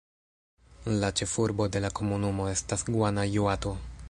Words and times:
La 1.03 1.11
ĉefurbo 1.21 1.69
de 1.77 1.85
la 1.87 1.93
komunumo 2.01 2.51
estas 2.57 2.89
Guanajuato. 2.93 3.81